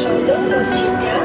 [0.00, 1.19] 少等到几年